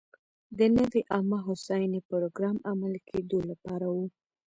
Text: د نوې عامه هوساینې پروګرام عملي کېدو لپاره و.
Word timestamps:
د 0.57 0.59
نوې 0.77 1.01
عامه 1.13 1.39
هوساینې 1.47 1.99
پروګرام 2.09 2.57
عملي 2.71 3.01
کېدو 3.09 3.39
لپاره 3.49 3.87
و. 3.95 3.97